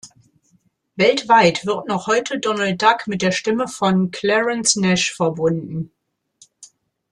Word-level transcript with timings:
Weltweit 0.95 1.63
wird 1.67 1.87
noch 1.87 2.07
heute 2.07 2.39
Donald 2.39 2.81
Duck 2.81 3.05
mit 3.05 3.21
der 3.21 3.31
Stimme 3.31 3.67
von 3.67 4.09
Clarence 4.09 4.75
Nash 4.77 5.13
verbunden. 5.13 5.91